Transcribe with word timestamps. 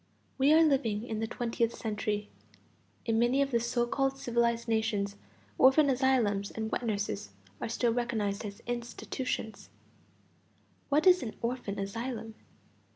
We 0.39 0.51
are 0.51 0.63
living 0.63 1.03
in 1.07 1.19
the 1.19 1.27
twentieth 1.27 1.75
century; 1.75 2.27
in 3.05 3.19
many 3.19 3.39
of 3.39 3.51
the 3.51 3.59
so 3.59 3.85
called 3.85 4.17
civilized 4.17 4.67
nations 4.67 5.15
orphan 5.59 5.91
asylums 5.91 6.49
and 6.49 6.71
wet 6.71 6.83
nurses 6.83 7.33
are 7.61 7.69
still 7.69 7.93
recognized 7.93 8.43
institutions. 8.65 9.69
What 10.89 11.05
is 11.05 11.21
an 11.21 11.35
orphan 11.43 11.77
asylum? 11.77 12.33